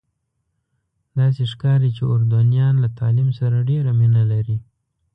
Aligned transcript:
داسې 1.19 1.43
ښکاري 1.51 1.89
چې 1.97 2.03
اردنیان 2.13 2.75
له 2.83 2.89
تعلیم 2.99 3.29
سره 3.39 3.57
ډېره 3.69 3.91
مینه 3.99 4.23
لري. 4.31 4.57